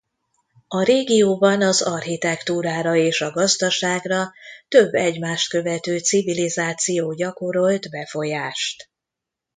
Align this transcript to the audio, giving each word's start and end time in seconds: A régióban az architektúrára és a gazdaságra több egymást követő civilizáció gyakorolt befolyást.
A 0.67 0.83
régióban 0.83 1.61
az 1.61 1.81
architektúrára 1.81 2.95
és 2.95 3.21
a 3.21 3.31
gazdaságra 3.31 4.31
több 4.67 4.93
egymást 4.93 5.49
követő 5.49 5.97
civilizáció 5.97 7.13
gyakorolt 7.13 7.89
befolyást. 7.89 8.89